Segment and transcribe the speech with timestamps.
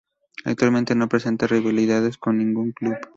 [0.45, 2.95] Actualmente no presenta rivalidades con ningún club.